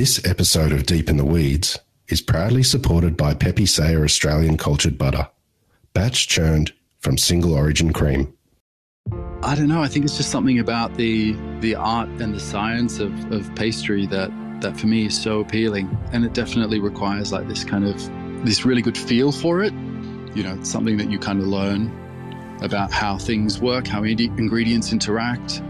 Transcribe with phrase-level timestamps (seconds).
[0.00, 1.78] This episode of Deep in the Weeds
[2.08, 5.28] is proudly supported by Pepe Saya Australian Cultured Butter,
[5.92, 8.32] batch churned from single origin cream.
[9.42, 9.82] I don't know.
[9.82, 14.06] I think it's just something about the the art and the science of, of pastry
[14.06, 14.30] that
[14.62, 18.64] that for me is so appealing, and it definitely requires like this kind of this
[18.64, 19.74] really good feel for it.
[20.34, 21.94] You know, something that you kind of learn
[22.62, 25.60] about how things work, how ingredients interact,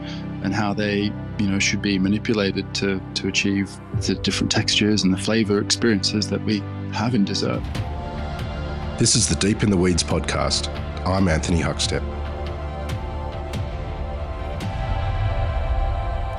[0.43, 3.71] and how they you know should be manipulated to to achieve
[4.07, 6.61] the different textures and the flavor experiences that we
[6.93, 7.63] have in dessert.
[8.99, 10.69] This is the Deep in the Weeds podcast.
[11.07, 12.03] I'm Anthony Huckstep.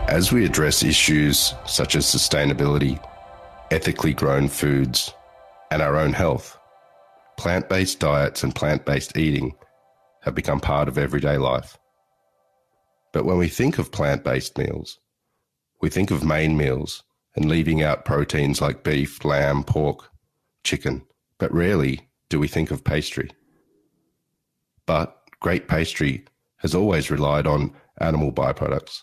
[0.08, 3.04] As we address issues such as sustainability,
[3.72, 5.14] ethically grown foods,
[5.72, 6.60] and our own health,
[7.38, 9.56] plant based diets and plant based eating
[10.22, 11.78] have become part of everyday life.
[13.12, 15.00] But when we think of plant based meals,
[15.82, 17.04] we think of main meals
[17.36, 20.10] and leaving out proteins like beef, lamb, pork,
[20.64, 21.04] chicken,
[21.38, 23.30] but rarely do we think of pastry.
[24.86, 26.26] But great pastry
[26.58, 29.02] has always relied on animal byproducts.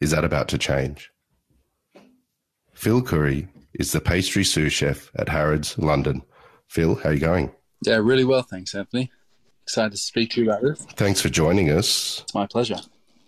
[0.00, 1.10] Is that about to change?
[2.72, 6.22] Phil Khoury is the pastry sous chef at Harrods, London.
[6.68, 7.52] Phil, how are you going?
[7.84, 9.10] Yeah, really well, thanks, Anthony.
[9.66, 10.80] Excited to speak to you about this.
[10.94, 12.20] Thanks for joining us.
[12.22, 12.78] It's my pleasure.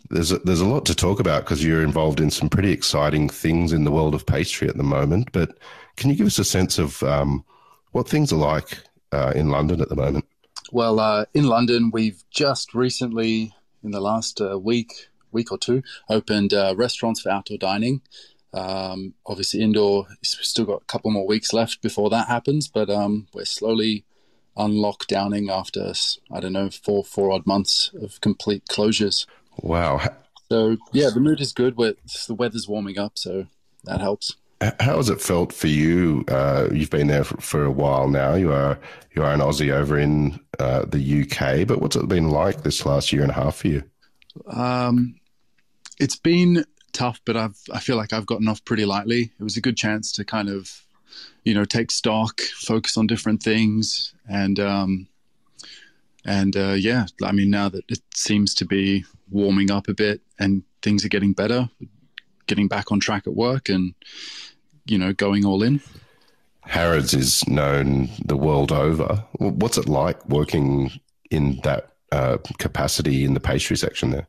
[0.08, 3.28] There's a, there's a lot to talk about because you're involved in some pretty exciting
[3.28, 5.32] things in the world of pastry at the moment.
[5.32, 5.58] But
[5.96, 7.44] can you give us a sense of um,
[7.90, 8.78] what things are like
[9.10, 10.26] uh, in London at the moment?
[10.70, 15.82] Well, uh, in London, we've just recently, in the last uh, week, week or two,
[16.08, 18.00] opened uh, restaurants for outdoor dining.
[18.54, 22.88] Um, obviously, indoor, we've still got a couple more weeks left before that happens, but
[22.88, 24.04] um, we're slowly
[24.58, 25.92] unlockdowning after
[26.30, 29.26] I don't know four four odd months of complete closures.
[29.60, 30.00] Wow.
[30.50, 31.76] So yeah, the mood is good.
[31.76, 33.46] With the weather's warming up, so
[33.84, 34.36] that helps.
[34.60, 36.24] How has it felt for you?
[36.26, 38.34] Uh, you've been there for, for, a while now.
[38.34, 38.78] You are
[39.14, 42.84] you are an Aussie over in uh, the UK, but what's it been like this
[42.84, 43.84] last year and a half for you?
[44.48, 45.14] Um,
[46.00, 49.30] it's been tough, but I've I feel like I've gotten off pretty lightly.
[49.38, 50.84] It was a good chance to kind of
[51.44, 55.08] you know take stock, focus on different things, and um,
[56.24, 60.20] and uh, yeah, I mean now that it seems to be warming up a bit
[60.38, 61.68] and things are getting better,
[62.46, 63.94] getting back on track at work, and
[64.86, 65.80] you know going all in.
[66.64, 69.24] Harrods is known the world over.
[69.38, 70.90] What's it like working
[71.30, 74.28] in that uh, capacity in the pastry section there?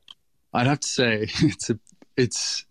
[0.53, 1.79] I'd have to say it's a
[2.15, 2.65] it's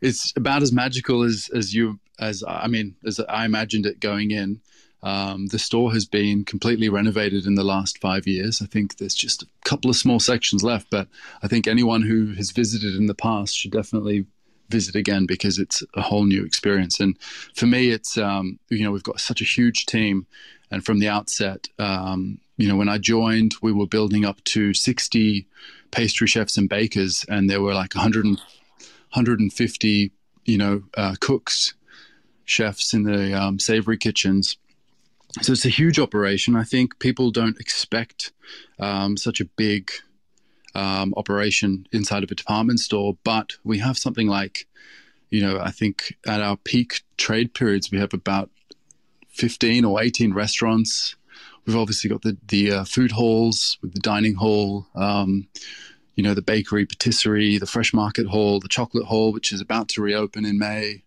[0.00, 4.30] it's about as magical as as you as I mean as I imagined it going
[4.30, 4.60] in.
[5.02, 8.60] Um, the store has been completely renovated in the last five years.
[8.60, 11.06] I think there's just a couple of small sections left, but
[11.42, 14.26] I think anyone who has visited in the past should definitely
[14.68, 16.98] visit again because it's a whole new experience.
[16.98, 17.16] And
[17.54, 20.26] for me, it's um, you know we've got such a huge team,
[20.70, 24.74] and from the outset, um, you know when I joined, we were building up to
[24.74, 25.46] 60
[25.90, 30.12] pastry chefs and bakers, and there were like 100, 150
[30.46, 31.74] you know uh, cooks
[32.46, 34.56] chefs in the um, savory kitchens.
[35.42, 36.56] So it's a huge operation.
[36.56, 38.32] I think people don't expect
[38.78, 39.90] um, such a big
[40.74, 44.66] um, operation inside of a department store, but we have something like,
[45.28, 48.50] you know, I think at our peak trade periods, we have about
[49.30, 51.16] 15 or 18 restaurants.
[51.66, 55.48] We've obviously got the, the uh, food halls with the dining hall, um,
[56.14, 59.88] you know, the bakery, patisserie, the fresh market hall, the chocolate hall, which is about
[59.88, 61.02] to reopen in May.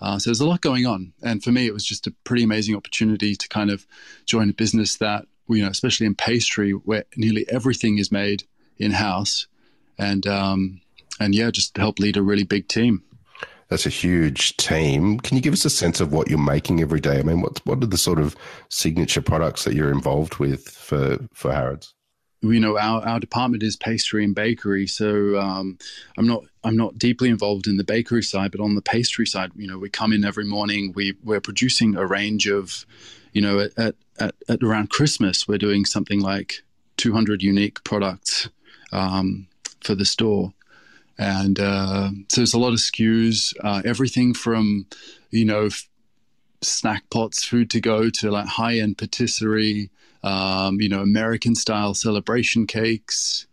[0.00, 2.44] Uh, so there's a lot going on, and for me, it was just a pretty
[2.44, 3.86] amazing opportunity to kind of
[4.26, 8.44] join a business that you know, especially in pastry, where nearly everything is made
[8.78, 9.46] in house,
[9.98, 10.80] and um,
[11.20, 13.02] and yeah, just help lead a really big team.
[13.68, 15.20] That's a huge team.
[15.20, 17.18] Can you give us a sense of what you're making every day?
[17.18, 18.36] I mean, what what are the sort of
[18.68, 21.94] signature products that you're involved with for for Harrods?
[22.40, 25.76] You know our, our department is pastry and bakery so um,
[26.16, 29.50] i'm not i'm not deeply involved in the bakery side but on the pastry side
[29.56, 32.86] you know we come in every morning we we're producing a range of
[33.32, 36.62] you know at, at, at around christmas we're doing something like
[36.98, 38.50] 200 unique products
[38.92, 39.46] um,
[39.80, 40.52] for the store.
[41.16, 44.86] And uh, so there's a lot of SKUs uh, everything from
[45.30, 45.88] you know f-
[46.62, 49.90] snack pots food to go to like high end patisserie
[50.22, 53.46] um, you know, American style celebration cakes,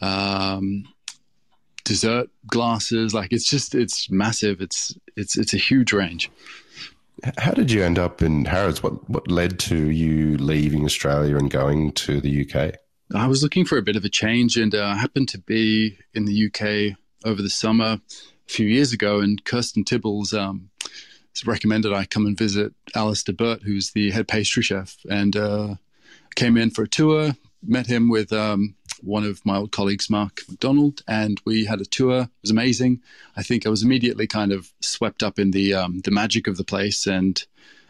[0.00, 0.84] um,
[1.84, 3.14] dessert glasses.
[3.14, 4.60] Like it's just it's massive.
[4.60, 6.30] It's it's it's a huge range.
[7.36, 8.82] How did you end up in Harrods?
[8.82, 12.74] What what led to you leaving Australia and going to the UK?
[13.14, 15.98] I was looking for a bit of a change, and uh, I happened to be
[16.14, 18.00] in the UK over the summer.
[18.46, 20.70] A few years ago, and Kirsten Tibballs um,
[21.44, 25.74] recommended I come and visit Alistair Birt, who's the head pastry chef, and uh,
[26.38, 27.32] came in for a tour.
[27.66, 31.84] Met him with um, one of my old colleagues, Mark McDonald, and we had a
[31.84, 32.22] tour.
[32.22, 33.00] It was amazing.
[33.36, 36.56] I think I was immediately kind of swept up in the um, the magic of
[36.56, 37.44] the place, and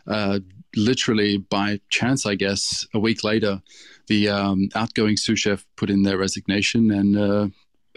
[0.07, 0.41] uh,
[0.75, 3.61] literally by chance, I guess, a week later,
[4.07, 7.49] the um, outgoing sous chef put in their resignation, and uh,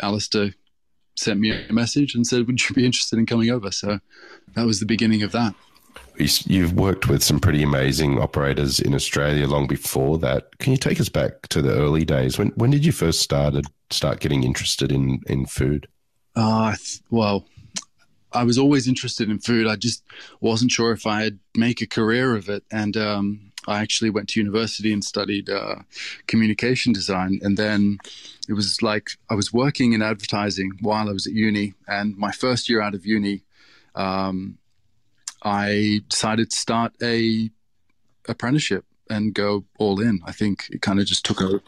[0.02, 0.54] Alistair
[1.16, 4.00] sent me a message and said, "Would you be interested in coming over?" So
[4.56, 5.56] that was the beginning of that.
[6.48, 10.58] You've worked with some pretty amazing operators in Australia long before that.
[10.60, 12.38] Can you take us back to the early days?
[12.38, 15.88] When when did you first started start getting interested in in food?
[16.36, 16.76] Uh,
[17.10, 17.46] well,
[18.32, 19.68] I was always interested in food.
[19.68, 20.04] I just
[20.40, 24.40] wasn't sure if I'd make a career of it, and um, I actually went to
[24.40, 25.76] university and studied uh,
[26.28, 27.40] communication design.
[27.44, 27.98] And then
[28.48, 31.74] it was like I was working in advertising while I was at uni.
[31.88, 33.44] And my first year out of uni,
[33.96, 34.58] um,
[35.42, 37.50] I decided to start a
[38.28, 40.22] apprenticeship and go all in.
[40.26, 41.62] I think it kind of just took over,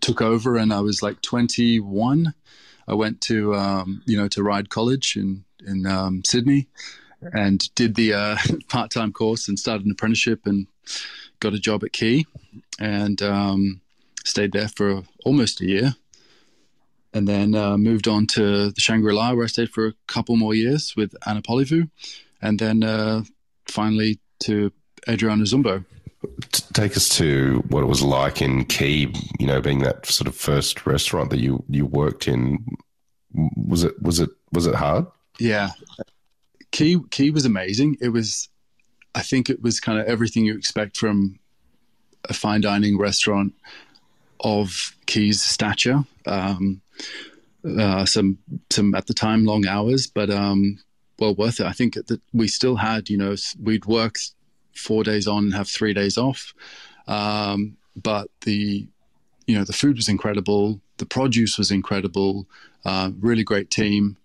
[0.00, 2.34] took over, and I was like 21.
[2.88, 6.68] I went to um, you know to Ryde College in in um, Sydney,
[7.32, 8.36] and did the uh,
[8.68, 10.66] part time course and started an apprenticeship and
[11.40, 12.24] got a job at Quay,
[12.80, 13.80] and um,
[14.24, 15.96] stayed there for almost a year.
[17.12, 20.36] And then uh, moved on to the Shangri La, where I stayed for a couple
[20.36, 21.88] more years with Anna Polyviou.
[22.42, 23.22] And then uh,
[23.66, 24.72] finally to
[25.08, 25.84] Adriano Zumbo.
[26.72, 30.34] Take us to what it was like in Quay, you know, being that sort of
[30.34, 32.64] first restaurant that you, you worked in.
[33.56, 35.06] Was it was it was it hard?
[35.38, 35.70] Yeah,
[36.70, 37.98] Key Quay was amazing.
[38.00, 38.48] It was
[39.14, 41.38] I think it was kind of everything you expect from
[42.28, 43.54] a fine dining restaurant
[44.40, 46.04] of Quay's stature.
[46.26, 46.80] Um,
[47.78, 48.38] uh, some
[48.70, 50.78] some at the time long hours, but um,
[51.18, 51.66] well worth it.
[51.66, 54.18] I think that we still had, you know, we'd work
[54.74, 56.54] four days on have three days off,
[57.08, 58.86] um, but the
[59.46, 62.46] you know the food was incredible, the produce was incredible,
[62.84, 64.16] uh, really great team.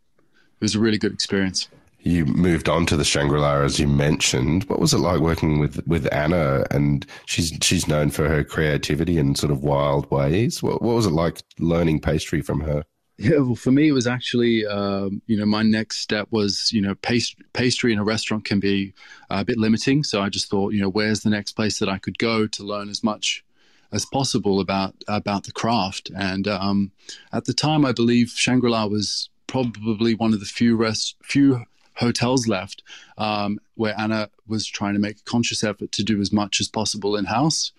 [0.59, 1.67] It was a really good experience
[2.03, 4.63] you moved on to the Shangri-La as you mentioned.
[4.65, 6.65] What was it like working with, with Anna?
[6.71, 10.63] And she's she's known for her creativity and sort of wild ways.
[10.63, 12.83] What, what was it like learning pastry from her?
[13.21, 16.81] Yeah, well, for me, it was actually, um, you know, my next step was, you
[16.81, 18.94] know, pastry, pastry in a restaurant can be
[19.29, 20.03] a bit limiting.
[20.03, 22.63] So I just thought, you know, where's the next place that I could go to
[22.63, 23.44] learn as much
[23.91, 26.09] as possible about about the craft?
[26.18, 26.91] And um,
[27.31, 31.65] at the time, I believe Shangri La was probably one of the few rest few
[31.97, 32.81] hotels left
[33.19, 36.67] um, where Anna was trying to make a conscious effort to do as much as
[36.67, 37.71] possible in house,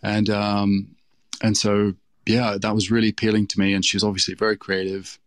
[0.00, 0.94] and um,
[1.42, 1.94] and so
[2.26, 3.72] yeah, that was really appealing to me.
[3.74, 5.18] And she was obviously very creative,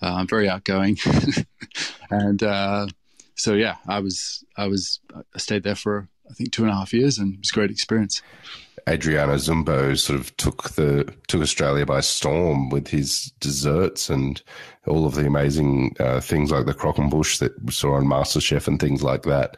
[0.00, 0.98] uh, very outgoing,
[2.10, 2.86] and uh,
[3.34, 5.00] so yeah, I was I was
[5.34, 7.54] I stayed there for I think two and a half years, and it was a
[7.54, 8.22] great experience.
[8.88, 14.42] Adriano Zumbo sort of took the took Australia by storm with his desserts and
[14.86, 18.80] all of the amazing uh, things like the croquembouche that we saw on MasterChef and
[18.80, 19.56] things like that.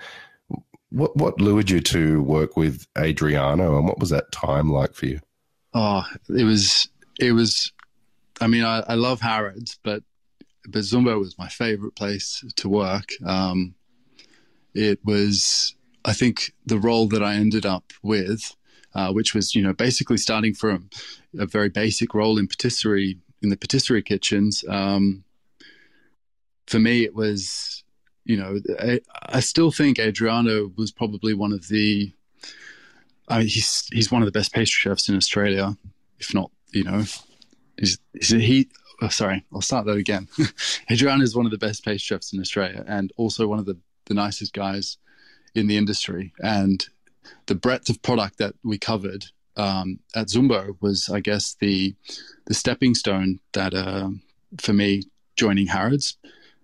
[0.91, 5.07] What what lured you to work with Adriano, and what was that time like for
[5.07, 5.21] you?
[5.75, 6.89] Oh, it was
[7.19, 7.73] it was.
[8.41, 10.03] I mean, I, I love Harrods, but
[10.69, 13.11] but Zumbo was my favorite place to work.
[13.25, 13.75] Um,
[14.75, 15.75] it was,
[16.05, 18.57] I think, the role that I ended up with
[18.95, 20.91] uh, which was you know basically starting from
[21.39, 24.65] a very basic role in patisserie in the patisserie kitchens.
[24.69, 25.25] Um,
[26.67, 27.85] for me, it was
[28.25, 32.13] you know I, I, still think Adriano was probably one of the
[33.29, 35.77] I mean, he's he's one of the best pastry chefs in Australia,
[36.19, 37.05] if not you know
[37.79, 37.99] he's,
[38.29, 38.69] he.
[39.01, 40.29] Oh, sorry, I'll start that again.
[40.91, 43.79] Adrian is one of the best pastry chefs in Australia, and also one of the
[44.07, 44.99] the nicest guys
[45.55, 46.33] in the industry.
[46.39, 46.85] And
[47.47, 49.27] the breadth of product that we covered
[49.57, 51.95] um, at Zumbo was, I guess, the
[52.47, 54.11] the stepping stone that uh,
[54.59, 55.03] for me
[55.37, 56.17] joining Harrods,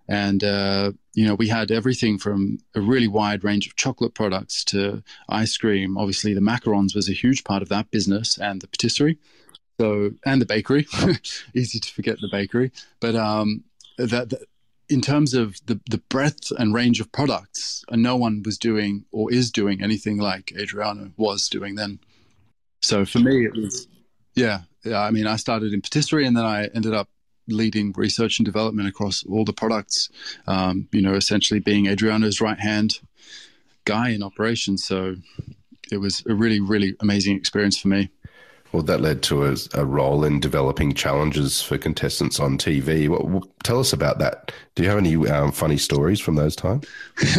[0.09, 4.65] and uh, you know we had everything from a really wide range of chocolate products
[4.65, 5.97] to ice cream.
[5.99, 9.19] Obviously, the macarons was a huge part of that business, and the patisserie,
[9.81, 10.87] so and the bakery.
[11.55, 13.65] Easy to forget the bakery, but um,
[13.99, 14.43] that, that
[14.89, 19.31] in terms of the, the breadth and range of products, no one was doing or
[19.33, 22.01] is doing anything like Adriano was doing then.
[22.81, 23.87] So for me, it was,
[24.35, 25.01] yeah, yeah.
[25.01, 27.09] I mean, I started in patisserie and then I ended up
[27.49, 30.09] leading research and development across all the products,
[30.47, 33.01] um, you know, essentially being Adriano's right hand
[33.85, 34.85] guy in operations.
[34.85, 35.17] So
[35.91, 38.11] it was a really, really amazing experience for me.
[38.73, 43.09] Well, that led to a, a, role in developing challenges for contestants on TV.
[43.09, 44.53] What, what, tell us about that.
[44.75, 46.85] Do you have any um, funny stories from those times?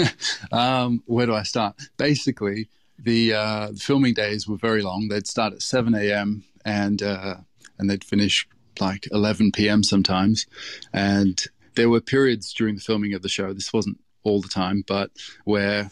[0.52, 1.76] um, where do I start?
[1.98, 5.08] Basically, the, uh, the, filming days were very long.
[5.08, 6.44] They'd start at 7 a.m.
[6.66, 7.36] and uh,
[7.80, 8.48] and they'd finish
[8.82, 9.84] like 11 p.m.
[9.84, 10.46] sometimes.
[10.94, 11.44] And
[11.76, 13.54] there were periods during the filming of the show.
[13.54, 15.12] This wasn't all the time, but
[15.46, 15.90] where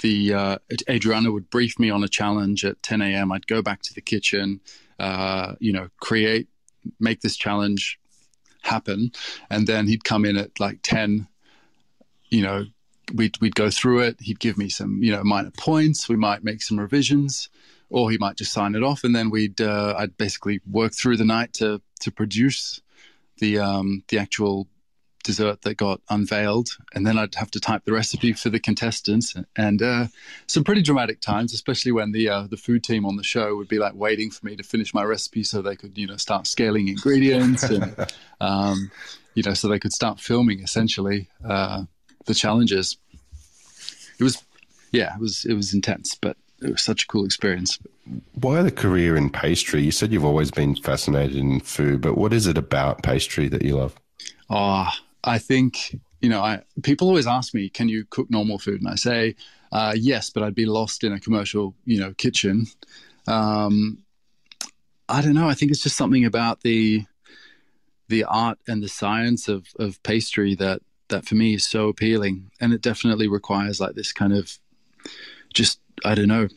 [0.00, 3.32] the uh, Adriana would brief me on a challenge at 10 a.m.
[3.32, 4.60] I'd go back to the kitchen,
[4.98, 6.48] uh, you know, create,
[7.00, 7.98] make this challenge
[8.62, 9.12] happen,
[9.50, 11.26] and then he'd come in at like 10.
[12.28, 12.64] You know,
[13.14, 14.16] we'd we'd go through it.
[14.20, 16.08] He'd give me some, you know, minor points.
[16.08, 17.48] We might make some revisions,
[17.90, 21.16] or he might just sign it off, and then we'd uh, I'd basically work through
[21.16, 22.80] the night to to produce
[23.38, 24.68] the um, the actual
[25.24, 29.34] dessert that got unveiled, and then I'd have to type the recipe for the contestants,
[29.56, 30.06] and uh,
[30.46, 33.68] some pretty dramatic times, especially when the uh, the food team on the show would
[33.68, 36.46] be like waiting for me to finish my recipe so they could you know start
[36.46, 37.96] scaling ingredients and
[38.40, 38.90] um,
[39.34, 41.82] you know so they could start filming essentially uh,
[42.26, 42.98] the challenges.
[44.20, 44.42] It was
[44.92, 47.78] yeah, it was it was intense, but it was such a cool experience.
[48.34, 49.82] Why the career in pastry?
[49.82, 53.62] You said you've always been fascinated in food, but what is it about pastry that
[53.62, 53.94] you love?
[54.50, 54.88] Oh,
[55.22, 58.88] I think you know, I people always ask me, "Can you cook normal food?" And
[58.88, 59.36] I say,
[59.72, 62.66] uh, "Yes," but I'd be lost in a commercial, you know, kitchen.
[63.26, 63.98] Um,
[65.06, 65.48] I don't know.
[65.48, 67.04] I think it's just something about the
[68.08, 72.50] the art and the science of of pastry that that for me is so appealing,
[72.58, 74.58] and it definitely requires like this kind of
[75.54, 76.48] just I don't know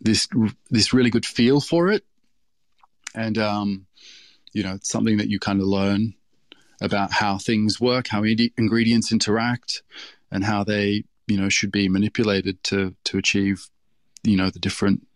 [0.00, 0.28] this
[0.70, 2.04] this really good feel for it,
[3.14, 3.86] and um,
[4.52, 6.14] you know, it's something that you kind of learn
[6.80, 9.82] about how things work, how ingredients interact,
[10.30, 13.68] and how they you know should be manipulated to to achieve
[14.24, 15.06] you know the different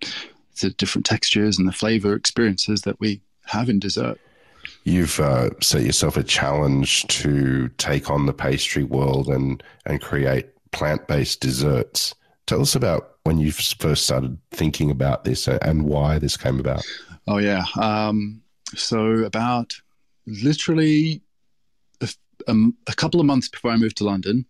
[0.61, 4.21] the different textures and the flavor experiences that we have in dessert.
[4.85, 10.47] You've uh, set yourself a challenge to take on the pastry world and and create
[10.73, 12.14] plant based desserts.
[12.47, 16.83] Tell us about when you first started thinking about this and why this came about.
[17.27, 18.43] Oh yeah, um,
[18.75, 19.75] so about
[20.27, 21.23] literally
[22.49, 24.47] um, a couple of months before I moved to London,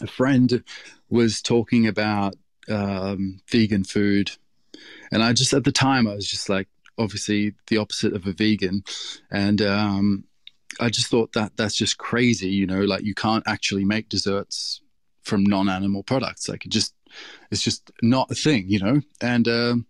[0.00, 0.62] a friend
[1.08, 2.34] was talking about
[2.68, 4.30] um, vegan food,
[5.10, 6.68] and I just at the time I was just like,
[6.98, 8.84] obviously the opposite of a vegan,
[9.30, 10.24] and um,
[10.80, 14.80] I just thought that that's just crazy, you know, like you can't actually make desserts
[15.22, 16.94] from non-animal products, like it just
[17.50, 19.86] it's just not a thing, you know, and um,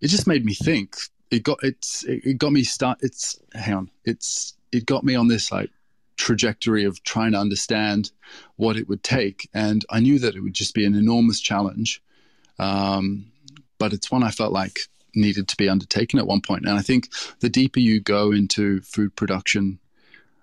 [0.00, 0.96] it just made me think.
[1.30, 2.98] It got it's it got me start.
[3.02, 5.70] It's hang on, it's it got me on this like
[6.16, 8.10] trajectory of trying to understand
[8.56, 9.48] what it would take.
[9.52, 12.02] And I knew that it would just be an enormous challenge.
[12.58, 13.32] Um,
[13.78, 14.80] but it's one I felt like
[15.14, 16.64] needed to be undertaken at one point.
[16.64, 17.08] And I think
[17.40, 19.78] the deeper you go into food production,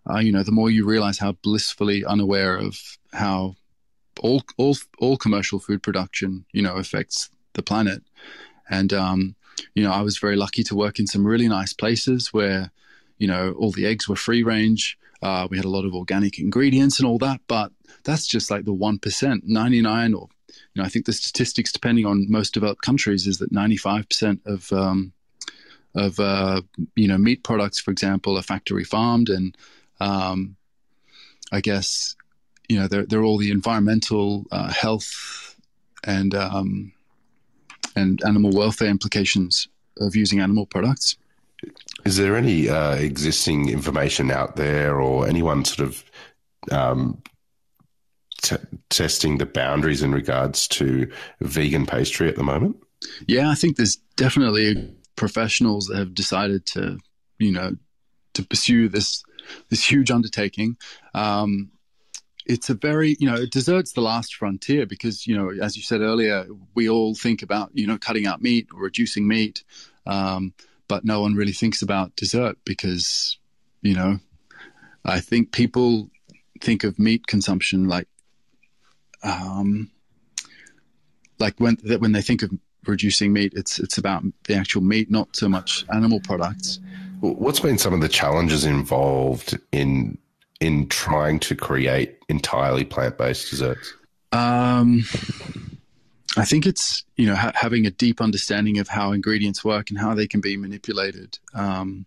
[0.10, 3.56] uh, you know, the more you realize how blissfully unaware of how
[4.20, 8.04] all all all commercial food production, you know, affects the planet.
[8.70, 9.36] And um,
[9.76, 12.72] you know, I was very lucky to work in some really nice places where,
[13.18, 14.98] you know, all the eggs were free range.
[15.22, 17.72] Uh, we had a lot of organic ingredients and all that, but
[18.04, 22.30] that's just like the 1%, 99 or, you know, I think the statistics, depending on
[22.30, 25.14] most developed countries, is that 95% of, um,
[25.96, 26.62] of, uh,
[26.96, 29.30] you know, meat products, for example, are factory farmed.
[29.30, 29.56] And
[30.02, 30.58] um,
[31.52, 32.16] I guess,
[32.70, 35.56] you know, they're, they're all the environmental uh, health
[36.04, 36.92] and, um,
[37.96, 39.68] and animal welfare implications
[40.00, 41.16] of using animal products.
[42.06, 46.04] Is there any uh, existing information out there, or anyone sort of
[46.72, 47.22] um,
[48.42, 48.58] t-
[48.90, 52.76] testing the boundaries in regards to vegan pastry at the moment?
[53.28, 56.98] Yeah, I think there's definitely professionals that have decided to,
[57.40, 57.78] you know,
[58.34, 59.24] to pursue this
[59.70, 60.76] this huge undertaking.
[61.14, 61.72] Um,
[62.46, 66.02] it's a very, you know, dessert's the last frontier because, you know, as you said
[66.02, 66.46] earlier,
[66.76, 69.64] we all think about, you know, cutting out meat or reducing meat.
[70.06, 70.54] Um,
[70.88, 73.38] but no one really thinks about dessert because,
[73.82, 74.20] you know,
[75.06, 76.10] I think people
[76.62, 78.08] think of meat consumption like,
[79.24, 79.90] um,
[81.40, 82.52] like when when they think of
[82.86, 86.80] reducing meat, it's it's about the actual meat, not so much animal products.
[87.22, 90.18] What's been some of the challenges involved in
[90.64, 93.94] in trying to create entirely plant based desserts?
[94.32, 95.04] Um,
[96.38, 100.00] I think it's you know ha- having a deep understanding of how ingredients work and
[100.00, 101.38] how they can be manipulated.
[101.54, 102.06] Um,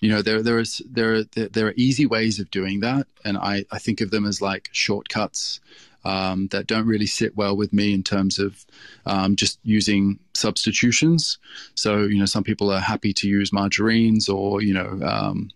[0.00, 3.36] you know there there is there are there are easy ways of doing that, and
[3.38, 5.60] I I think of them as like shortcuts.
[6.06, 8.64] um, that don't really sit well with me in terms of
[9.06, 11.38] um, just using substitutions.
[11.74, 15.50] So, you know, some people are happy to use margarines or, you know, um,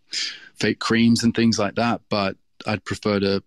[0.60, 2.36] fake creams and things like that, but
[2.66, 3.42] I'd prefer to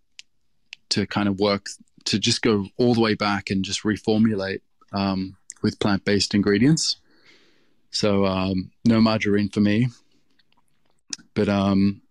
[0.90, 1.70] to kind of work
[2.06, 6.98] to just go all the way back and just reformulate um, with plant based ingredients.
[7.92, 9.88] So um, no margarine for me,
[11.34, 12.02] but um,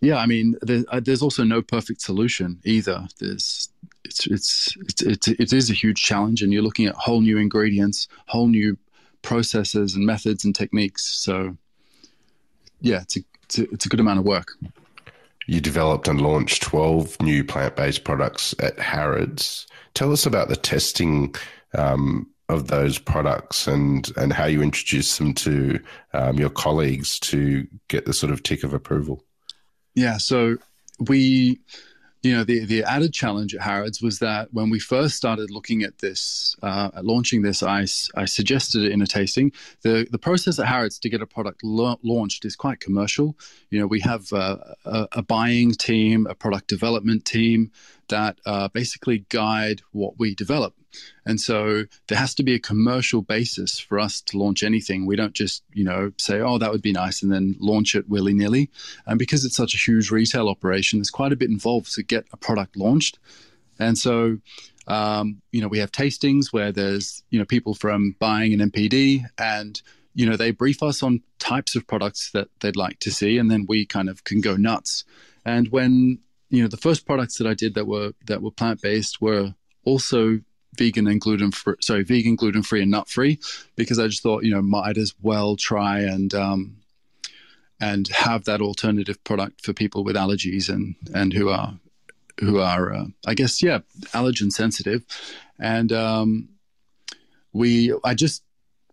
[0.00, 3.06] yeah, I mean, there, uh, there's also no perfect solution either.
[3.20, 3.70] There's
[4.04, 7.38] it's, it's it's it's it is a huge challenge, and you're looking at whole new
[7.38, 8.76] ingredients, whole new
[9.22, 11.04] processes and methods and techniques.
[11.04, 11.56] So
[12.80, 13.20] yeah, it's a,
[13.58, 14.52] it's a, it's a good amount of work.
[15.46, 19.66] You developed and launched 12 new plant based products at Harrods.
[19.92, 21.34] Tell us about the testing
[21.76, 25.80] um, of those products and, and how you introduced them to
[26.12, 29.22] um, your colleagues to get the sort of tick of approval.
[29.94, 30.56] Yeah, so
[30.98, 31.60] we
[32.24, 35.82] you know, the, the added challenge at Harrods was that when we first started looking
[35.82, 39.52] at this, uh, at launching this, I, I suggested it in a tasting.
[39.82, 43.36] The, the process at Harrods to get a product la- launched is quite commercial.
[43.70, 47.70] You know, we have uh, a, a, buying team, a product development team
[48.08, 50.74] that uh, basically guide what we develop.
[51.26, 55.06] And so there has to be a commercial basis for us to launch anything.
[55.06, 58.08] We don't just, you know, say, oh, that would be nice and then launch it
[58.08, 58.70] willy nilly.
[59.06, 62.26] And because it's such a huge retail operation, there's quite a bit involved to get
[62.32, 63.18] a product launched.
[63.78, 64.38] And so,
[64.86, 69.24] um, you know, we have tastings where there's, you know, people from buying an NPD
[69.38, 69.80] and,
[70.14, 73.38] you know, they brief us on types of products that they'd like to see.
[73.38, 75.04] And then we kind of can go nuts.
[75.44, 76.20] And when,
[76.56, 79.54] you know, the first products that I did that were, that were plant based were
[79.84, 80.40] also
[80.76, 83.38] vegan and gluten free, sorry, vegan, gluten free, and nut free,
[83.76, 86.76] because I just thought, you know, might as well try and um,
[87.80, 91.78] and have that alternative product for people with allergies and and who are
[92.40, 93.80] who are, uh, I guess, yeah,
[94.12, 95.04] allergen sensitive,
[95.58, 96.48] and um,
[97.52, 98.42] we, I just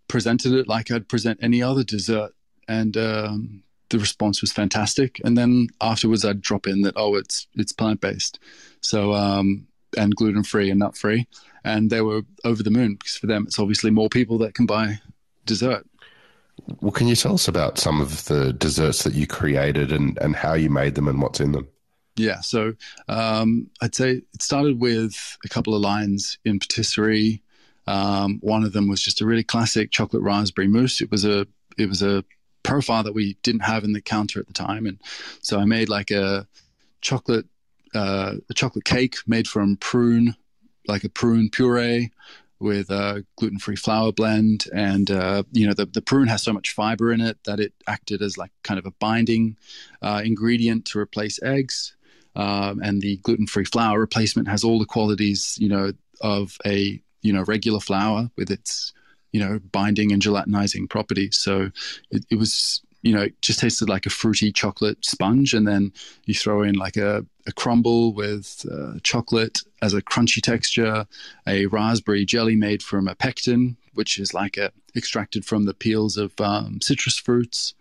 [0.08, 2.34] presented it like I'd present any other dessert,
[2.68, 5.22] and um, the response was fantastic.
[5.24, 8.40] And then afterwards, I'd drop in that, oh, it's it's plant based,
[8.82, 9.68] so um,
[9.98, 11.28] and gluten free and nut free
[11.64, 14.66] and they were over the moon because for them it's obviously more people that can
[14.66, 15.00] buy
[15.46, 15.86] dessert.
[16.82, 20.36] Well, can you tell us about some of the desserts that you created and, and
[20.36, 21.68] how you made them and what's in them?
[22.18, 22.74] Yeah, so
[23.08, 27.42] um, I'd say it started with a couple of lines in patisserie.
[27.88, 31.02] Um, one of them was just a really classic chocolate raspberry mousse.
[31.02, 32.24] It was a it was a
[32.64, 35.00] profile that we didn't have in the counter at the time, and
[35.42, 36.48] so I made like a
[37.02, 37.46] chocolate
[37.94, 40.36] uh, a chocolate cake made from prune
[40.88, 42.12] like a prune puree
[42.60, 44.66] with a gluten-free flour blend.
[44.74, 47.74] And uh, you know the, the prune has so much fiber in it that it
[47.88, 49.58] acted as like kind of a binding
[50.02, 51.96] uh, ingredient to replace eggs.
[52.34, 57.34] Um, and the gluten-free flour replacement has all the qualities you know of a you
[57.34, 58.94] know regular flour with its
[59.32, 61.72] you know binding and gelatinizing properties so
[62.12, 65.54] it, it was you know, just tasted like a fruity chocolate sponge.
[65.54, 65.92] And then
[66.26, 71.08] you throw in like a, a crumble with uh, chocolate as a crunchy texture,
[71.48, 76.18] a raspberry jelly made from a pectin, which is like a extracted from the peels
[76.18, 77.74] of um, citrus fruits.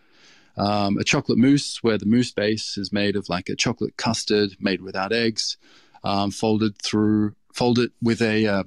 [0.57, 4.57] Um, a chocolate mousse, where the mousse base is made of like a chocolate custard
[4.59, 5.57] made without eggs,
[6.03, 8.65] um, folded through, folded with a uh,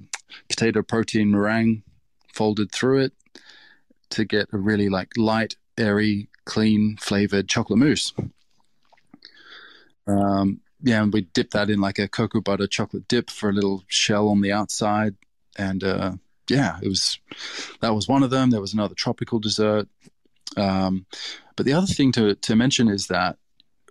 [0.50, 1.84] potato protein meringue,
[2.34, 3.14] folded through it
[4.10, 8.14] to get a really like light, airy clean flavored chocolate mousse.
[10.08, 13.54] Um, yeah, and we dip that in like a cocoa butter chocolate dip for a
[13.54, 15.16] little shell on the outside,
[15.58, 16.14] and uh,
[16.50, 17.20] yeah, it was
[17.82, 18.50] that was one of them.
[18.50, 19.88] There was another tropical dessert.
[20.58, 21.06] Um,
[21.56, 23.38] but the other thing to to mention is that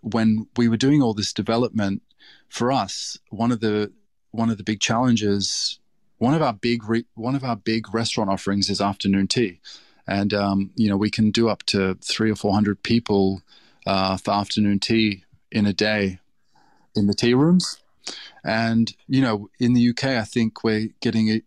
[0.02, 2.02] when we were doing all this development
[2.48, 3.92] for us, one of the
[4.30, 5.78] one of the big challenges,
[6.22, 9.60] one of our big re- one of our big restaurant offerings is afternoon tea
[10.06, 13.42] and um, you know we can do up to three or four hundred people
[13.86, 16.18] uh, for afternoon tea in a day
[16.94, 17.78] in the tea rooms.
[18.44, 21.42] And you know, in the UK, I think we're getting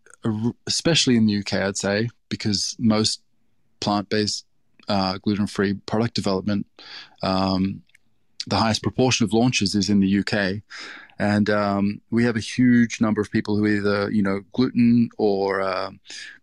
[0.66, 3.22] especially in the UK, I'd say, because most
[3.80, 4.46] plant-based
[4.88, 6.66] uh, gluten-free product development,
[7.22, 7.84] um,
[8.47, 10.62] the highest proportion of launches is in the UK,
[11.17, 15.62] and um, we have a huge number of people who either you know gluten or
[15.62, 15.91] uh,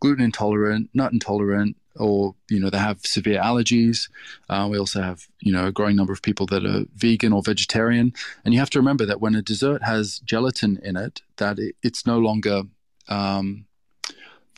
[0.01, 4.09] gluten intolerant, nut intolerant, or you know they have severe allergies.
[4.49, 7.43] Uh, we also have you know a growing number of people that are vegan or
[7.43, 8.13] vegetarian,
[8.45, 11.75] and you have to remember that when a dessert has gelatin in it, that it,
[11.83, 12.63] it's no longer
[13.09, 13.67] um,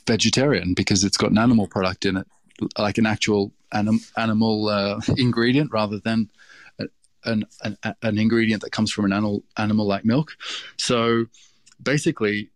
[0.07, 2.27] vegetarian because it's got an animal product in it,
[2.79, 6.31] like an actual anim- animal uh, ingredient rather than
[7.25, 10.33] an, an, an ingredient that comes from an animal animal like milk.
[10.77, 11.27] So
[11.83, 12.51] basically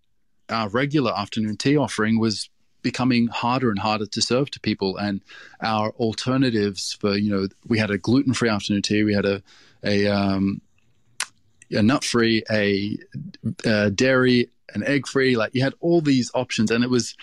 [0.49, 2.49] our regular afternoon tea offering was
[2.83, 4.97] becoming harder and harder to serve to people.
[4.97, 5.21] And
[5.61, 9.05] our alternatives for you know we had a gluten-free afternoon tea.
[9.05, 9.43] We had a
[9.85, 10.61] a, um,
[11.71, 12.99] a nut-free a,
[13.65, 16.71] a dairy an egg-free like you had all these options.
[16.71, 17.17] And it was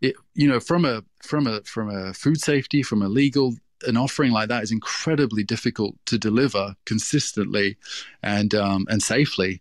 [0.00, 3.96] it you know from a from a from a food safety from a legal an
[3.96, 7.76] offering like that is incredibly difficult to deliver consistently
[8.22, 9.60] and um, and safely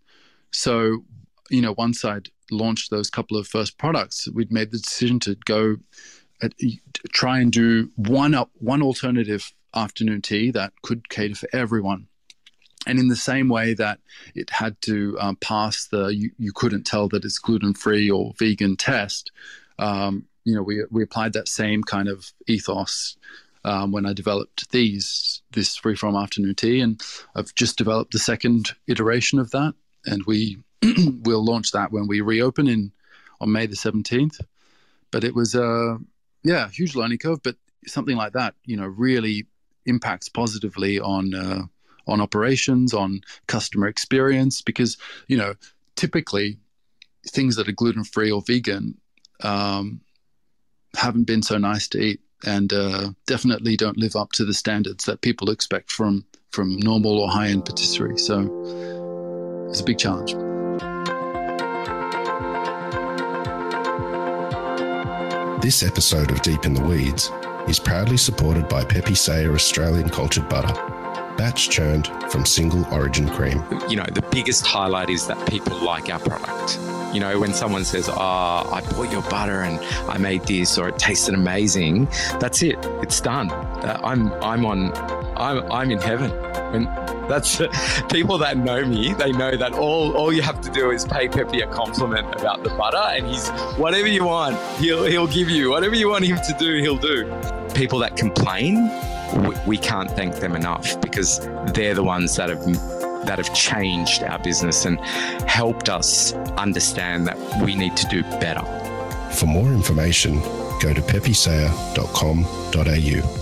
[0.52, 1.04] so
[1.50, 5.36] you know once i'd launched those couple of first products, we'd made the decision to
[5.46, 5.78] go
[6.42, 6.54] at,
[7.12, 12.08] try and do one up one alternative afternoon tea that could cater for everyone.
[12.86, 14.00] And in the same way that
[14.36, 18.34] it had to um, pass the you, you couldn't tell that it's gluten free or
[18.38, 19.32] vegan test,
[19.80, 23.18] um, you know, we we applied that same kind of ethos
[23.64, 27.02] um, when I developed these this free from afternoon tea, and
[27.36, 29.74] I've just developed the second iteration of that,
[30.06, 30.58] and we
[31.24, 32.92] we'll launch that when we reopen in
[33.40, 34.40] on May the 17th.
[35.12, 35.98] But it was a uh,
[36.44, 37.56] yeah, huge learning curve, but
[37.88, 39.46] something like that, you know, really
[39.86, 41.64] impacts positively on uh,
[42.08, 44.98] on operations, on customer experience, because
[45.28, 45.54] you know,
[45.96, 46.58] typically
[47.28, 48.98] things that are gluten free or vegan
[49.44, 50.02] um,
[50.96, 55.06] haven't been so nice to eat, and uh, definitely don't live up to the standards
[55.06, 58.18] that people expect from from normal or high end patisserie.
[58.18, 58.40] So
[59.70, 60.36] it's a big challenge.
[65.62, 67.32] This episode of Deep in the Weeds
[67.70, 70.74] is proudly supported by Pepe Saya Australian Cultured Butter,
[71.38, 73.64] batch churned from single origin cream.
[73.88, 76.80] You know, the biggest highlight is that people like our product.
[77.14, 80.90] You know, when someone says, Oh, I bought your butter and I made this or
[80.90, 82.06] it tasted amazing,
[82.40, 82.78] that's it.
[83.02, 83.52] It's done.
[83.52, 84.94] Uh, I'm, I'm on,
[85.38, 86.32] I'm, I'm in heaven.
[86.72, 86.86] When
[87.32, 87.62] that's
[88.12, 89.14] people that know me.
[89.14, 92.64] They know that all all you have to do is pay Pepe a compliment about
[92.64, 96.38] the butter, and he's whatever you want, he'll he'll give you whatever you want him
[96.38, 96.80] to do.
[96.80, 97.34] He'll do.
[97.74, 98.92] People that complain,
[99.48, 101.40] we, we can't thank them enough because
[101.74, 102.66] they're the ones that have
[103.26, 105.00] that have changed our business and
[105.48, 108.64] helped us understand that we need to do better.
[109.34, 110.40] For more information,
[110.82, 113.38] go to pepesaya.com.au.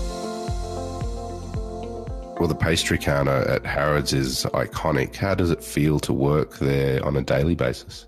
[2.38, 5.14] Well, the pastry counter at Harrods is iconic.
[5.14, 8.06] How does it feel to work there on a daily basis?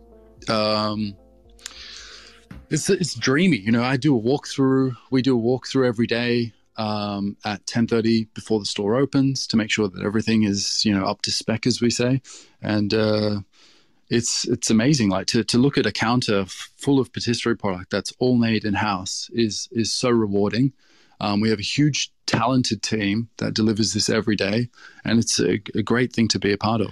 [0.49, 1.15] Um,
[2.71, 3.59] it's it's dreamy.
[3.59, 4.97] You know, I do a walkthrough.
[5.11, 9.57] We do a walkthrough every day um, at ten thirty before the store opens to
[9.57, 12.21] make sure that everything is you know up to spec, as we say,
[12.61, 12.95] and.
[12.95, 13.41] Uh,
[14.13, 15.09] it's it's amazing.
[15.09, 16.45] Like to, to look at a counter
[16.77, 20.75] full of patisserie product that's all made in house is is so rewarding.
[21.19, 24.69] Um, we have a huge, talented team that delivers this every day,
[25.05, 26.91] and it's a, a great thing to be a part of.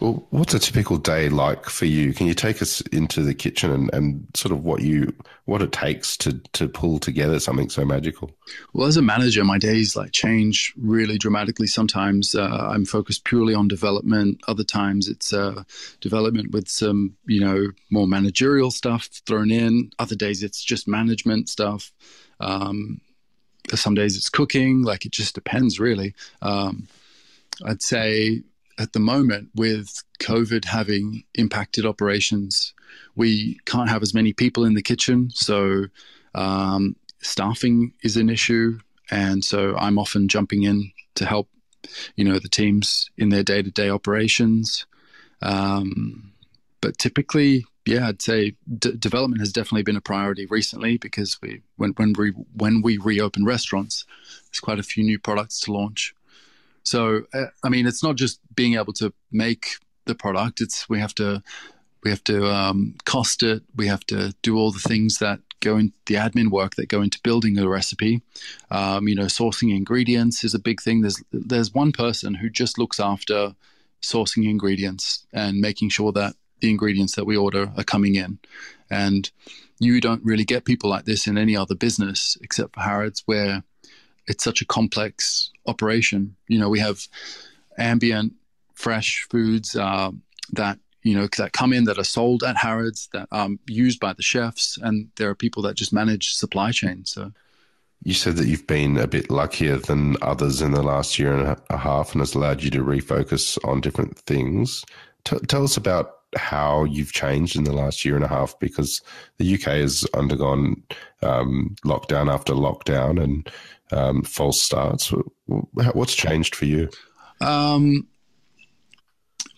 [0.00, 2.14] Well, what's a typical day like for you?
[2.14, 5.72] Can you take us into the kitchen and, and sort of what you what it
[5.72, 8.30] takes to to pull together something so magical?
[8.72, 11.66] Well, as a manager, my days like change really dramatically.
[11.66, 14.40] Sometimes uh, I'm focused purely on development.
[14.48, 15.64] Other times it's uh,
[16.00, 19.90] development with some you know more managerial stuff thrown in.
[19.98, 21.92] Other days it's just management stuff.
[22.40, 23.02] Um,
[23.74, 24.82] some days it's cooking.
[24.82, 26.14] Like it just depends, really.
[26.40, 26.88] Um,
[27.62, 28.42] I'd say
[28.80, 32.72] at the moment, with COVID having impacted operations,
[33.14, 35.28] we can't have as many people in the kitchen.
[35.34, 35.86] So
[36.34, 38.78] um, staffing is an issue.
[39.10, 41.48] And so I'm often jumping in to help,
[42.16, 44.86] you know, the teams in their day to day operations.
[45.42, 46.32] Um,
[46.80, 51.60] but typically, yeah, I'd say d- development has definitely been a priority recently because we
[51.76, 54.06] when when we when we reopen restaurants,
[54.46, 56.14] there's quite a few new products to launch.
[56.82, 59.66] So uh, I mean, it's not just being able to make
[60.06, 61.42] the product; it's we have to
[62.02, 63.62] we have to um, cost it.
[63.76, 67.02] We have to do all the things that go in the admin work that go
[67.02, 68.22] into building a recipe.
[68.70, 71.02] Um, you know, sourcing ingredients is a big thing.
[71.02, 73.54] There's there's one person who just looks after
[74.02, 78.38] sourcing ingredients and making sure that the ingredients that we order are coming in.
[78.90, 79.30] And
[79.78, 83.62] you don't really get people like this in any other business except for Harrods, where
[84.30, 86.36] it's such a complex operation.
[86.46, 87.06] You know, we have
[87.76, 88.32] ambient,
[88.74, 90.12] fresh foods uh,
[90.52, 94.12] that you know that come in that are sold at Harrods that are used by
[94.12, 97.04] the chefs, and there are people that just manage supply chain.
[97.04, 97.32] So.
[98.02, 101.60] You said that you've been a bit luckier than others in the last year and
[101.68, 104.86] a half, and has allowed you to refocus on different things.
[105.24, 109.02] T- tell us about how you've changed in the last year and a half because
[109.36, 110.82] the UK has undergone
[111.22, 113.50] um, lockdown after lockdown and
[113.92, 115.12] um, false starts.
[115.46, 116.88] What's changed for you?
[117.40, 118.06] Um,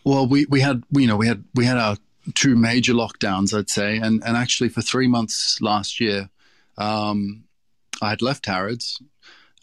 [0.04, 1.96] well, we, we had you know we had we had our
[2.34, 6.30] two major lockdowns, I'd say, and and actually for three months last year,
[6.78, 7.44] um,
[8.00, 9.00] I had left Harrods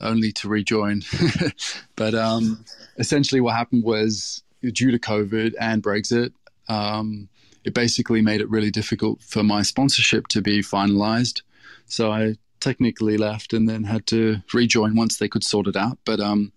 [0.02, 1.04] only to rejoin.
[1.96, 2.64] but um,
[2.98, 6.34] essentially, what happened was due to COVID and Brexit,
[6.68, 7.30] um,
[7.64, 11.42] it basically made it really difficult for my sponsorship to be finalized.
[11.86, 15.98] So I technically left and then had to rejoin once they could sort it out.
[16.06, 16.52] But um,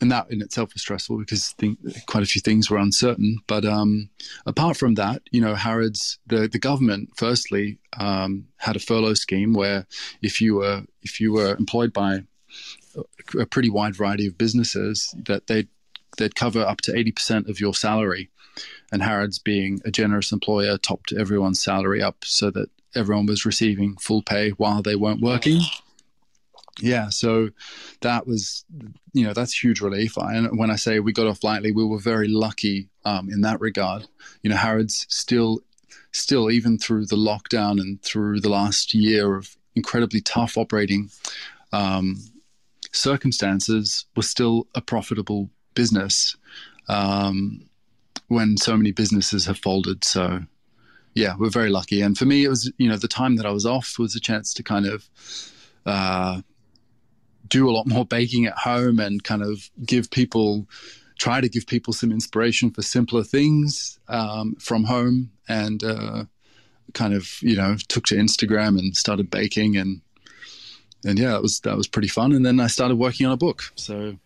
[0.00, 3.38] and that in itself was stressful because think, quite a few things were uncertain.
[3.46, 4.10] But um,
[4.46, 9.54] apart from that, you know, Harrods, the, the government, firstly, um, had a furlough scheme
[9.54, 9.86] where
[10.22, 12.20] if you were if you were employed by
[13.38, 15.68] a pretty wide variety of businesses, that they'd
[16.16, 18.30] they'd cover up to eighty percent of your salary,
[18.92, 23.96] and Harrods, being a generous employer, topped everyone's salary up so that everyone was receiving
[23.96, 25.60] full pay while they weren't working
[26.80, 27.50] yeah, so
[28.02, 28.64] that was,
[29.12, 30.16] you know, that's huge relief.
[30.16, 33.60] And when I say we got off lightly, we were very lucky um, in that
[33.60, 34.06] regard.
[34.42, 35.60] You know, Harrods still,
[36.12, 41.10] still even through the lockdown and through the last year of incredibly tough operating
[41.72, 42.16] um,
[42.92, 46.36] circumstances, was still a profitable business
[46.88, 47.68] um,
[48.28, 50.04] when so many businesses have folded.
[50.04, 50.42] So,
[51.14, 52.00] yeah, we're very lucky.
[52.00, 54.20] And for me, it was, you know, the time that I was off was a
[54.20, 55.08] chance to kind of.
[55.86, 56.42] Uh,
[57.48, 60.66] do a lot more baking at home and kind of give people
[61.18, 66.24] try to give people some inspiration for simpler things um, from home and uh,
[66.94, 70.00] kind of you know took to Instagram and started baking and
[71.04, 73.36] and yeah that was that was pretty fun and then I started working on a
[73.36, 74.16] book so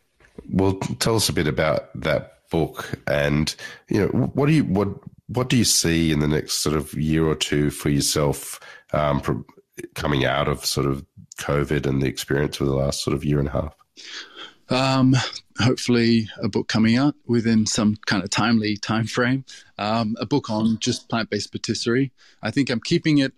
[0.51, 3.55] well tell us a bit about that book and
[3.88, 4.88] you know what do you what
[5.35, 8.61] what do you see in the next sort of year or two for yourself
[8.92, 9.45] um,
[9.95, 11.05] coming out of sort of
[11.38, 13.77] COVID and the experience of the last sort of year and a half?
[14.68, 15.14] Um,
[15.59, 19.45] hopefully, a book coming out within some kind of timely time frame.
[19.79, 22.12] Um, a book on just plant-based patisserie.
[22.42, 23.33] I think I'm keeping it.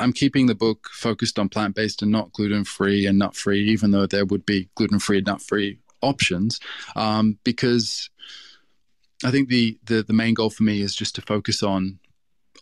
[0.00, 4.24] I'm keeping the book focused on plant-based and not gluten-free and nut-free, even though there
[4.24, 6.58] would be gluten-free and nut-free options,
[6.96, 8.10] um, because
[9.24, 11.98] I think the, the the main goal for me is just to focus on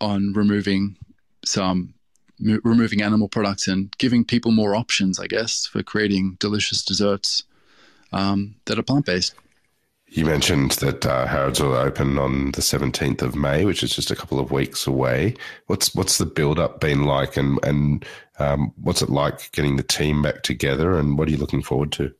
[0.00, 0.96] on removing
[1.44, 1.94] some
[2.40, 7.44] m- removing animal products and giving people more options, I guess, for creating delicious desserts
[8.12, 9.34] um, that are plant based.
[10.08, 14.10] You mentioned that uh, Harrods will open on the 17th of May, which is just
[14.10, 15.34] a couple of weeks away.
[15.66, 18.04] What's what's the build up been like, and and
[18.38, 21.90] um, what's it like getting the team back together, and what are you looking forward
[21.92, 22.14] to?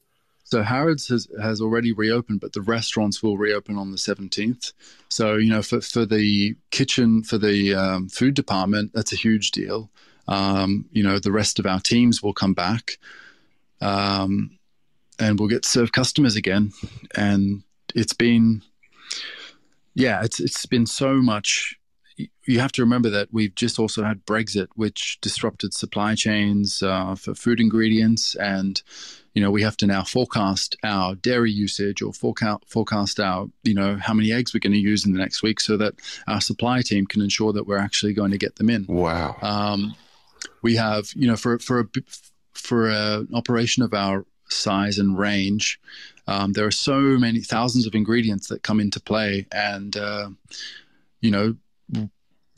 [0.47, 4.73] So Harrods has, has already reopened, but the restaurants will reopen on the 17th.
[5.09, 9.51] So, you know, for, for the kitchen, for the um, food department, that's a huge
[9.51, 9.91] deal.
[10.29, 12.99] Um, you know, the rest of our teams will come back
[13.81, 14.57] um,
[15.19, 16.71] and we'll get to serve customers again.
[17.17, 17.65] And
[17.97, 18.63] it's been,
[19.97, 21.77] yeah, it's it's been so much.
[22.17, 27.15] You have to remember that we've just also had Brexit, which disrupted supply chains uh,
[27.15, 28.81] for food ingredients, and
[29.35, 33.75] you know we have to now forecast our dairy usage or forecast forecast our you
[33.75, 35.95] know how many eggs we're going to use in the next week, so that
[36.27, 38.87] our supply team can ensure that we're actually going to get them in.
[38.87, 39.37] Wow.
[39.43, 39.95] Um,
[40.63, 41.85] we have you know for for a
[42.55, 45.81] for an operation of our size and range,
[46.27, 50.31] um, there are so many thousands of ingredients that come into play, and uh,
[51.21, 51.57] you know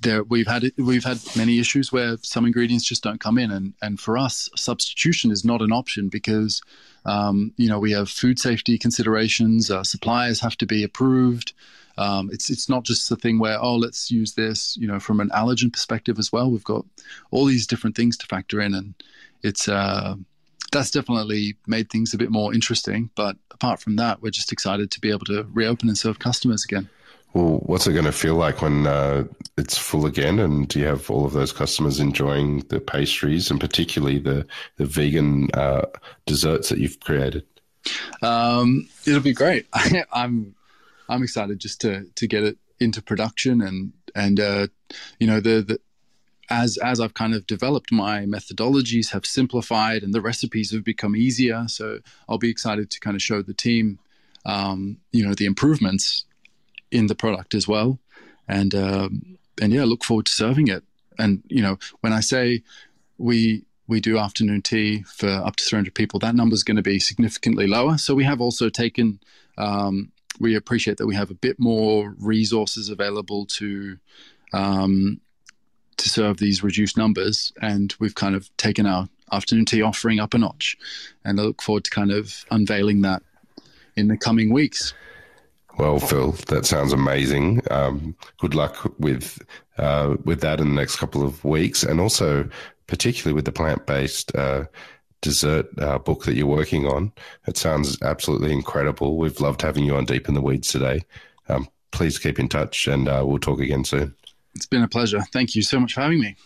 [0.03, 3.75] there we've had we've had many issues where some ingredients just don't come in, and
[3.83, 6.63] and for us, substitution is not an option because
[7.05, 9.71] um, you know we have food safety considerations.
[9.71, 11.53] Uh, suppliers have to be approved.
[11.97, 15.21] Um, it's it's not just the thing where oh let's use this you know from
[15.21, 16.51] an allergen perspective as well.
[16.51, 16.85] We've got
[17.31, 18.95] all these different things to factor in, and
[19.43, 20.15] it's uh,
[20.71, 23.11] that's definitely made things a bit more interesting.
[23.17, 26.65] But apart from that, we're just excited to be able to reopen and serve customers
[26.65, 26.89] again.
[27.35, 29.25] Well, what's it going to feel like when uh,
[29.57, 34.19] it's full again, and you have all of those customers enjoying the pastries and particularly
[34.19, 35.83] the the vegan uh,
[36.27, 37.45] desserts that you've created?
[38.23, 39.67] Um, it'll be great.
[39.73, 40.55] I, I'm
[41.09, 44.67] I'm excited just to to get it into production and and uh,
[45.19, 45.81] you know the, the
[46.51, 51.15] as as I've kind of developed my methodologies have simplified and the recipes have become
[51.15, 51.67] easier.
[51.69, 53.99] So I'll be excited to kind of show the team,
[54.47, 56.25] um, you know, the improvements
[56.91, 57.99] in the product as well,
[58.47, 60.85] and um, and yeah, look forward to serving it.
[61.19, 62.63] And you know, when I say
[63.19, 66.83] we we do afternoon tea for up to 300 people, that number is going to
[66.83, 67.97] be significantly lower.
[67.97, 69.19] So we have also taken
[69.57, 73.99] um, we appreciate that we have a bit more resources available to
[74.53, 75.21] um,
[75.97, 80.33] to serve these reduced numbers, and we've kind of taken our afternoon tea offering up
[80.35, 80.77] a notch,
[81.25, 83.23] and I look forward to kind of unveiling that
[83.97, 84.95] in the coming weeks.
[85.79, 87.63] Well, Phil, that sounds amazing.
[87.71, 89.41] Um, good luck with
[89.79, 92.49] uh, with that in the next couple of weeks, and also
[92.89, 94.65] particularly with the plant based uh,
[95.21, 97.13] dessert uh, book that you're working on.
[97.47, 99.17] It sounds absolutely incredible.
[99.17, 101.03] We've loved having you on Deep in the Weeds today.
[101.49, 104.15] Um, please keep in touch, and uh, we'll talk again soon.
[104.57, 105.21] It's been a pleasure.
[105.33, 106.37] Thank you so much for having me.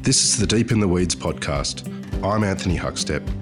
[0.00, 1.86] This is the Deep in the Weeds podcast.
[2.24, 3.41] I'm Anthony Huckstep.